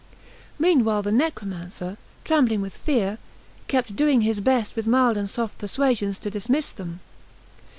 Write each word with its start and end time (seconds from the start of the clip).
Meanwhile 0.57 1.03
the 1.03 1.11
necromancer, 1.11 1.95
trembling 2.23 2.59
with 2.59 2.75
fear, 2.75 3.19
kept 3.67 3.95
doing 3.95 4.21
his 4.21 4.39
best 4.39 4.75
with 4.75 4.87
mild 4.87 5.15
and 5.15 5.29
soft 5.29 5.59
persuasions 5.59 6.17
to 6.17 6.31
dismiss 6.31 6.71
them. 6.71 7.01